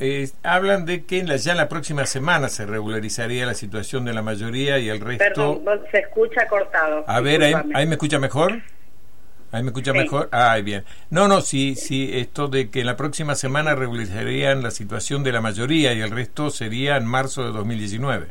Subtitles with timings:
[0.00, 4.22] eh, hablan de que ya en la próxima semana se regularizaría la situación de la
[4.22, 5.62] mayoría y el resto...
[5.62, 7.04] Perdón, se escucha cortado.
[7.06, 7.42] A ver,
[7.74, 8.62] ¿ahí, me escucha mejor?
[9.52, 10.30] ¿Ahí me escucha mejor?
[10.32, 10.84] Ah, bien.
[11.10, 15.32] No, no, sí, sí, esto de que en la próxima semana regularizarían la situación de
[15.32, 18.28] la mayoría y el resto sería en marzo de 2019.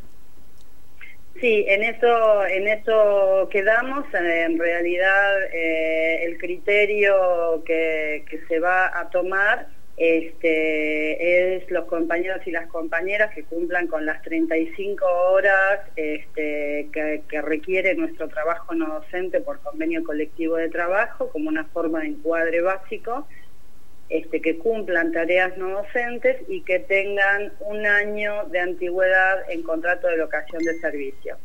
[1.39, 4.05] Sí, en eso, en eso quedamos.
[4.13, 12.39] En realidad, eh, el criterio que, que se va a tomar este, es los compañeros
[12.45, 19.01] y las compañeras que cumplan con las 35 horas este, que, requiere nuestro trabajo no
[19.01, 23.27] docente por convenio colectivo de trabajo como una forma de encuadre básico,
[24.07, 30.07] este, que cumplan tareas no docentes y que tengan un año de antigüedad en contrato
[30.07, 31.35] de locación de servicio.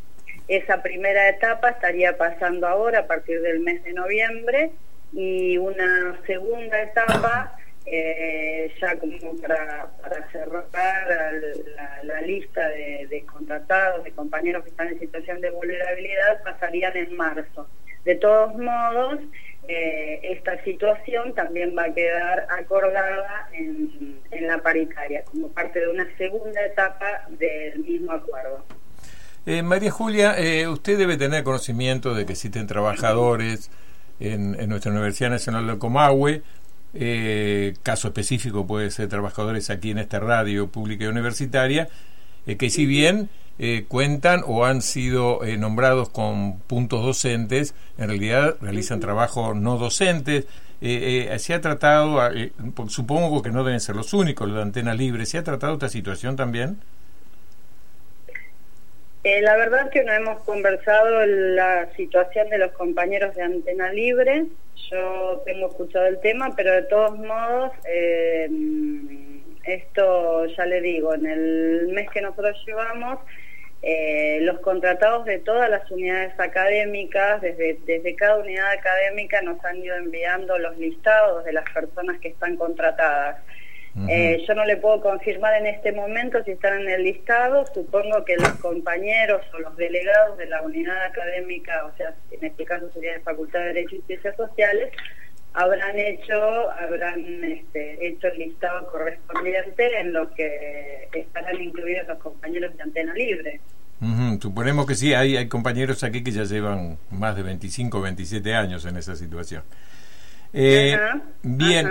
[0.47, 4.71] Esa primera etapa estaría pasando ahora a partir del mes de noviembre
[5.13, 9.91] y una segunda etapa eh, ya como para,
[10.33, 10.67] cerrar
[12.03, 17.69] la, lista de, contratados, de compañeros que están en situación de vulnerabilidad, pasarían en marzo.
[18.05, 19.21] De todos modos,
[19.69, 26.07] eh, esta situación también va a quedar acordada en, la paritaria, como parte de una
[26.17, 28.65] segunda etapa del mismo acuerdo.
[29.47, 30.35] Eh, María Julia,
[30.71, 33.71] usted debe tener conocimiento de que existen trabajadores
[34.21, 36.43] en, en nuestra Universidad Nacional de Comahue
[36.95, 41.89] eh, caso específico puede ser trabajadores aquí en esta radio pública y universitaria,
[42.47, 48.09] eh, que si bien eh, cuentan o han sido eh, nombrados con puntos docentes, en
[48.09, 50.47] realidad realizan trabajo no docentes.
[50.81, 52.21] se ha tratado,
[52.89, 55.89] supongo que no deben ser los únicos, los de Antena Libre, ¿se ha tratado esta
[55.89, 56.79] situación también?
[59.25, 64.45] La verdad que no hemos conversado la situación de los compañeros de Antena Libre.
[64.91, 68.49] Yo tengo escuchado el tema, pero de todos modos, eh,
[69.65, 73.19] esto ya le digo, en el mes que nosotros llevamos,
[73.81, 79.79] eh, los contratados de todas las unidades académicas, desde, desde cada unidad académica nos han
[79.79, 83.39] ido enviando los listados de las personas que están contratadas.
[84.09, 88.25] Eh, yo no le puedo confirmar en este momento si están en el listado, supongo
[88.25, 92.91] que los compañeros o los delegados de la unidad académica, o sea, en este caso
[92.93, 94.91] sería de Facultad de Derecho y Ciencias Sociales,
[95.53, 102.77] habrán hecho, habrán este, hecho el listado correspondiente en lo que estarán incluidos los compañeros
[102.77, 103.61] de Antena Libre.
[104.41, 108.55] Suponemos que sí, hay, hay compañeros aquí que ya llevan más de 25 o 27
[108.55, 109.63] años en esa situación.
[110.53, 110.99] Eh,
[111.43, 111.89] bien,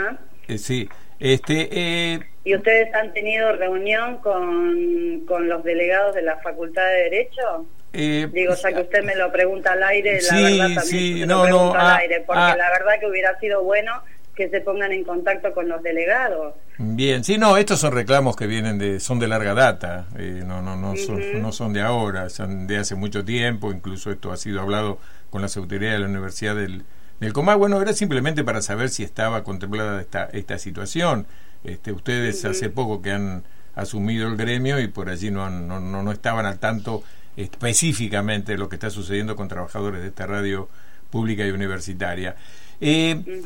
[0.47, 0.89] eh, sí.
[1.19, 7.09] Este, eh, ¿Y ustedes han tenido reunión con, con los delegados de la Facultad de
[7.09, 7.65] Derecho?
[7.93, 11.25] Eh, Digo, ya que usted me lo pregunta al aire, la verdad también sí, me
[11.27, 12.55] no, no, al ah, aire, porque ah.
[12.57, 13.91] la verdad que hubiera sido bueno
[14.35, 16.55] que se pongan en contacto con los delegados.
[16.79, 20.63] Bien, sí, no, estos son reclamos que vienen de, son de larga data, eh, no,
[20.63, 24.37] no, no, son, no son de ahora, son de hace mucho tiempo, incluso esto ha
[24.37, 24.97] sido hablado
[25.29, 26.83] con las autoridades de la Universidad del,
[27.23, 31.25] el Comá, bueno, era simplemente para saber si estaba contemplada esta, esta situación.
[31.63, 33.43] Este, ustedes hace poco que han
[33.75, 37.03] asumido el gremio y por allí no, no, no, estaban al tanto
[37.37, 40.69] específicamente de lo que está sucediendo con trabajadores de esta radio
[41.09, 42.35] pública y universitaria.
[42.81, 43.43] Eh,